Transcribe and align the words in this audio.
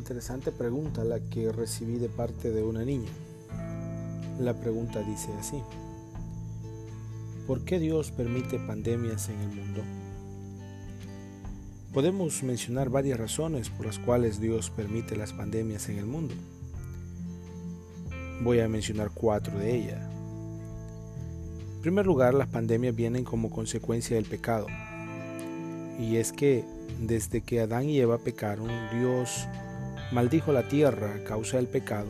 interesante 0.00 0.50
pregunta 0.50 1.04
la 1.04 1.20
que 1.20 1.52
recibí 1.52 1.98
de 1.98 2.08
parte 2.08 2.50
de 2.50 2.62
una 2.62 2.84
niña. 2.84 3.10
La 4.40 4.54
pregunta 4.54 5.02
dice 5.02 5.28
así. 5.38 5.62
¿Por 7.46 7.64
qué 7.64 7.78
Dios 7.78 8.10
permite 8.10 8.58
pandemias 8.58 9.28
en 9.28 9.38
el 9.40 9.48
mundo? 9.48 9.82
Podemos 11.92 12.42
mencionar 12.42 12.88
varias 12.88 13.20
razones 13.20 13.68
por 13.68 13.84
las 13.86 13.98
cuales 13.98 14.40
Dios 14.40 14.70
permite 14.70 15.16
las 15.16 15.34
pandemias 15.34 15.90
en 15.90 15.98
el 15.98 16.06
mundo. 16.06 16.34
Voy 18.42 18.60
a 18.60 18.68
mencionar 18.68 19.10
cuatro 19.12 19.58
de 19.58 19.76
ellas. 19.76 20.00
En 21.74 21.82
primer 21.82 22.06
lugar, 22.06 22.32
las 22.32 22.48
pandemias 22.48 22.96
vienen 22.96 23.24
como 23.24 23.50
consecuencia 23.50 24.16
del 24.16 24.24
pecado. 24.24 24.66
Y 25.98 26.16
es 26.16 26.32
que 26.32 26.64
desde 27.00 27.42
que 27.42 27.60
Adán 27.60 27.88
y 27.90 27.98
Eva 27.98 28.16
pecaron, 28.16 28.70
Dios 28.98 29.46
maldijo 30.12 30.52
la 30.52 30.68
tierra 30.68 31.14
a 31.14 31.24
causa 31.24 31.56
del 31.56 31.66
pecado. 31.66 32.08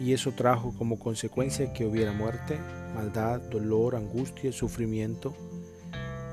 Y 0.00 0.12
eso 0.12 0.32
trajo 0.32 0.74
como 0.78 0.98
consecuencia 0.98 1.72
que 1.72 1.84
hubiera 1.84 2.12
muerte, 2.12 2.58
maldad, 2.94 3.40
dolor, 3.40 3.96
angustia, 3.96 4.52
sufrimiento. 4.52 5.34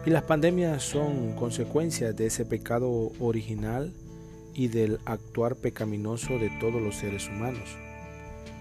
Y 0.06 0.10
las 0.10 0.24
pandemias 0.24 0.84
son 0.84 1.34
consecuencias 1.34 2.16
de 2.16 2.28
ese 2.28 2.46
pecado 2.46 3.12
original 3.20 3.94
y 4.54 4.70
del 4.70 5.00
actuar 5.06 5.56
pecaminoso 5.56 6.40
de 6.40 6.50
todos 6.60 6.82
los 6.82 6.96
seres 6.96 7.28
humanos. 7.28 7.76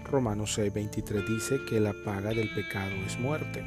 Romanos 0.03 0.57
6:23 0.57 1.25
dice 1.25 1.59
que 1.69 1.79
la 1.79 1.93
paga 2.05 2.29
del 2.29 2.53
pecado 2.53 2.93
es 3.05 3.19
muerte. 3.19 3.63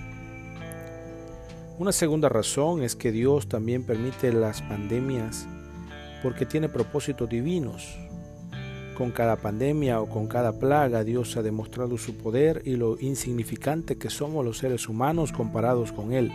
Una 1.79 1.93
segunda 1.93 2.29
razón 2.29 2.83
es 2.83 2.95
que 2.95 3.11
Dios 3.11 3.49
también 3.49 3.85
permite 3.85 4.33
las 4.33 4.61
pandemias 4.61 5.47
porque 6.23 6.45
tiene 6.45 6.69
propósitos 6.69 7.29
divinos. 7.29 7.99
Con 9.01 9.13
cada 9.13 9.37
pandemia 9.37 9.99
o 10.03 10.11
con 10.11 10.27
cada 10.27 10.59
plaga 10.59 11.05
Dios 11.05 11.35
ha 11.39 11.43
demostrado 11.43 11.97
su 11.97 12.19
poder 12.19 12.61
y 12.67 12.77
lo 12.77 12.99
insignificante 13.01 13.97
que 13.97 14.11
somos 14.11 14.45
los 14.45 14.59
seres 14.59 14.91
humanos 14.91 15.33
comparados 15.33 15.91
con 15.91 16.13
Él. 16.13 16.31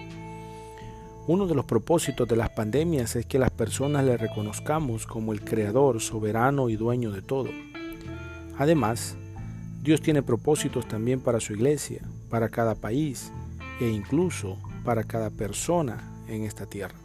Uno 1.27 1.45
de 1.45 1.53
los 1.53 1.65
propósitos 1.65 2.27
de 2.27 2.35
las 2.35 2.49
pandemias 2.49 3.15
es 3.15 3.27
que 3.27 3.37
las 3.37 3.51
personas 3.51 4.03
le 4.03 4.17
reconozcamos 4.17 5.05
como 5.05 5.31
el 5.31 5.41
creador, 5.41 6.01
soberano 6.01 6.69
y 6.69 6.75
dueño 6.75 7.11
de 7.11 7.21
todo. 7.21 7.51
Además, 8.57 9.15
Dios 9.83 10.01
tiene 10.01 10.23
propósitos 10.23 10.87
también 10.87 11.19
para 11.19 11.39
su 11.39 11.53
iglesia, 11.53 12.01
para 12.31 12.49
cada 12.49 12.73
país 12.73 13.31
e 13.79 13.89
incluso 13.89 14.57
para 14.83 15.03
cada 15.03 15.29
persona 15.29 16.23
en 16.27 16.41
esta 16.41 16.65
tierra. 16.65 17.04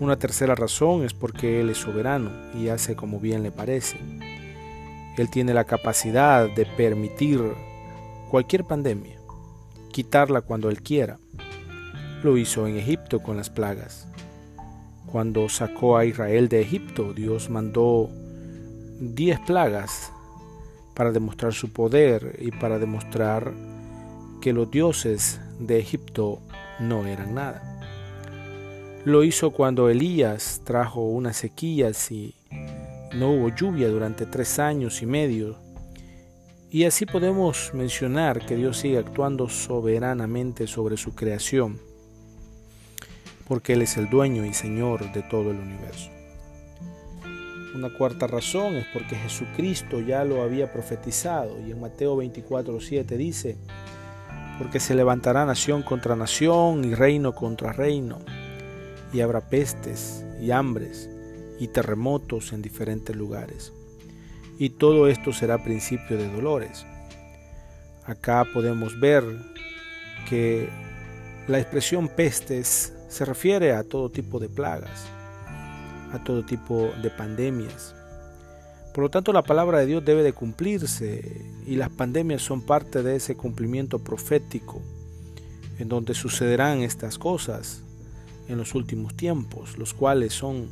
Una 0.00 0.18
tercera 0.18 0.54
razón 0.56 1.04
es 1.04 1.14
porque 1.14 1.60
Él 1.60 1.70
es 1.70 1.78
soberano 1.78 2.30
y 2.54 2.68
hace 2.68 2.96
como 2.96 3.20
bien 3.20 3.42
le 3.42 3.52
parece. 3.52 3.96
Él 5.16 5.30
tiene 5.30 5.54
la 5.54 5.64
capacidad 5.64 6.48
de 6.48 6.66
permitir 6.66 7.40
cualquier 8.28 8.64
pandemia, 8.64 9.20
quitarla 9.92 10.40
cuando 10.40 10.68
Él 10.68 10.82
quiera. 10.82 11.18
Lo 12.24 12.36
hizo 12.36 12.66
en 12.66 12.76
Egipto 12.76 13.22
con 13.22 13.36
las 13.36 13.50
plagas. 13.50 14.08
Cuando 15.06 15.48
sacó 15.48 15.96
a 15.96 16.04
Israel 16.04 16.48
de 16.48 16.60
Egipto, 16.60 17.14
Dios 17.14 17.48
mandó 17.48 18.10
diez 18.98 19.38
plagas 19.40 20.12
para 20.94 21.12
demostrar 21.12 21.52
su 21.52 21.72
poder 21.72 22.36
y 22.40 22.50
para 22.50 22.80
demostrar 22.80 23.52
que 24.40 24.52
los 24.52 24.68
dioses 24.70 25.40
de 25.60 25.78
Egipto 25.78 26.40
no 26.80 27.06
eran 27.06 27.34
nada. 27.34 27.73
Lo 29.04 29.22
hizo 29.22 29.50
cuando 29.50 29.90
Elías 29.90 30.62
trajo 30.64 31.02
unas 31.02 31.36
sequías 31.36 32.10
y 32.10 32.34
no 33.14 33.32
hubo 33.32 33.54
lluvia 33.54 33.88
durante 33.88 34.24
tres 34.24 34.58
años 34.58 35.02
y 35.02 35.06
medio. 35.06 35.58
Y 36.70 36.84
así 36.84 37.04
podemos 37.04 37.72
mencionar 37.74 38.46
que 38.46 38.56
Dios 38.56 38.78
sigue 38.78 38.96
actuando 38.96 39.50
soberanamente 39.50 40.66
sobre 40.66 40.96
su 40.96 41.14
creación, 41.14 41.78
porque 43.46 43.74
Él 43.74 43.82
es 43.82 43.98
el 43.98 44.08
dueño 44.08 44.46
y 44.46 44.54
Señor 44.54 45.12
de 45.12 45.22
todo 45.22 45.50
el 45.50 45.58
universo. 45.58 46.08
Una 47.74 47.92
cuarta 47.92 48.26
razón 48.26 48.76
es 48.76 48.86
porque 48.94 49.16
Jesucristo 49.16 50.00
ya 50.00 50.24
lo 50.24 50.42
había 50.42 50.72
profetizado 50.72 51.60
y 51.60 51.72
en 51.72 51.78
Mateo 51.78 52.16
24:7 52.16 53.04
dice, 53.18 53.58
porque 54.56 54.80
se 54.80 54.94
levantará 54.94 55.44
nación 55.44 55.82
contra 55.82 56.16
nación 56.16 56.84
y 56.86 56.94
reino 56.94 57.34
contra 57.34 57.74
reino, 57.74 58.20
y 59.14 59.22
habrá 59.22 59.48
pestes 59.48 60.22
y 60.40 60.50
hambres 60.50 61.08
y 61.58 61.68
terremotos 61.68 62.52
en 62.52 62.60
diferentes 62.60 63.16
lugares. 63.16 63.72
Y 64.58 64.70
todo 64.70 65.08
esto 65.08 65.32
será 65.32 65.64
principio 65.64 66.18
de 66.18 66.30
dolores. 66.30 66.84
Acá 68.04 68.44
podemos 68.52 69.00
ver 69.00 69.24
que 70.28 70.68
la 71.48 71.58
expresión 71.58 72.08
pestes 72.08 72.92
se 73.08 73.24
refiere 73.24 73.72
a 73.72 73.84
todo 73.84 74.10
tipo 74.10 74.38
de 74.38 74.50
plagas 74.50 75.06
a 76.14 76.22
todo 76.22 76.44
tipo 76.44 76.92
de 77.02 77.10
pandemias. 77.10 77.94
Por 78.94 79.02
lo 79.02 79.10
tanto, 79.10 79.32
la 79.32 79.42
palabra 79.42 79.78
de 79.80 79.86
Dios 79.86 80.04
debe 80.04 80.22
de 80.22 80.32
cumplirse 80.32 81.44
y 81.66 81.74
las 81.74 81.90
pandemias 81.90 82.42
son 82.42 82.62
parte 82.62 83.02
de 83.02 83.16
ese 83.16 83.36
cumplimiento 83.36 83.98
profético 83.98 84.80
en 85.78 85.88
donde 85.88 86.14
sucederán 86.14 86.82
estas 86.82 87.18
cosas 87.18 87.82
en 88.48 88.58
los 88.58 88.74
últimos 88.74 89.14
tiempos, 89.14 89.78
los 89.78 89.94
cuales 89.94 90.32
son 90.32 90.68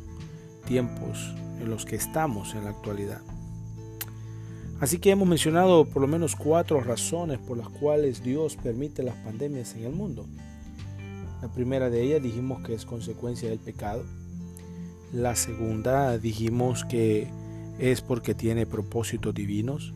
tiempos 0.66 1.34
en 1.60 1.70
los 1.70 1.84
que 1.84 1.96
estamos 1.96 2.54
en 2.54 2.64
la 2.64 2.70
actualidad. 2.70 3.20
Así 4.80 4.98
que 4.98 5.10
hemos 5.10 5.28
mencionado 5.28 5.84
por 5.84 6.02
lo 6.02 6.08
menos 6.08 6.34
cuatro 6.34 6.80
razones 6.80 7.38
por 7.38 7.56
las 7.56 7.68
cuales 7.68 8.22
Dios 8.24 8.56
permite 8.56 9.04
las 9.04 9.14
pandemias 9.16 9.74
en 9.76 9.84
el 9.84 9.92
mundo. 9.92 10.26
La 11.40 11.46
primera 11.52 11.88
de 11.88 12.02
ellas 12.02 12.22
dijimos 12.22 12.62
que 12.62 12.74
es 12.74 12.84
consecuencia 12.84 13.48
del 13.48 13.60
pecado. 13.60 14.04
La 15.12 15.36
segunda 15.36 16.18
dijimos 16.18 16.84
que 16.84 17.28
es 17.78 18.00
porque 18.00 18.34
tiene 18.34 18.66
propósitos 18.66 19.32
divinos. 19.32 19.94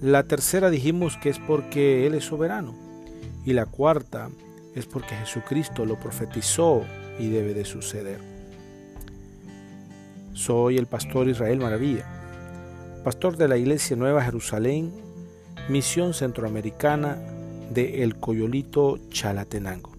La 0.00 0.24
tercera 0.24 0.68
dijimos 0.70 1.16
que 1.16 1.28
es 1.28 1.38
porque 1.38 2.04
Él 2.06 2.14
es 2.14 2.24
soberano. 2.24 2.74
Y 3.44 3.52
la 3.52 3.66
cuarta 3.66 4.30
es 4.74 4.86
porque 4.86 5.14
Jesucristo 5.14 5.84
lo 5.84 5.98
profetizó 5.98 6.84
y 7.18 7.28
debe 7.28 7.54
de 7.54 7.64
suceder. 7.64 8.20
Soy 10.32 10.78
el 10.78 10.86
pastor 10.86 11.28
Israel 11.28 11.58
Maravilla, 11.60 12.06
pastor 13.04 13.36
de 13.36 13.48
la 13.48 13.56
Iglesia 13.56 13.96
Nueva 13.96 14.24
Jerusalén, 14.24 14.92
misión 15.68 16.14
centroamericana 16.14 17.18
de 17.70 18.02
El 18.02 18.16
Coyolito 18.16 18.98
Chalatenango. 19.10 19.92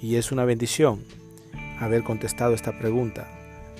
Y 0.00 0.16
es 0.16 0.30
una 0.30 0.44
bendición 0.44 1.04
haber 1.80 2.04
contestado 2.04 2.54
esta 2.54 2.78
pregunta 2.78 3.28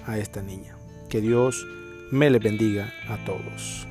a 0.06 0.18
esta 0.18 0.42
niña. 0.42 0.76
Que 1.08 1.20
Dios 1.20 1.64
me 2.10 2.30
le 2.30 2.38
bendiga 2.38 2.92
a 3.08 3.24
todos. 3.24 3.86